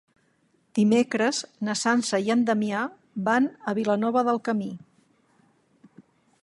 [0.77, 2.81] Dimecres na Sança i en Damià
[3.29, 4.71] van a Vilanova del Camí.